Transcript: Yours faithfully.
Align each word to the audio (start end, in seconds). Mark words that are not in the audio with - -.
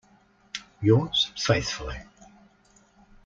Yours 0.81 1.31
faithfully. 1.37 1.99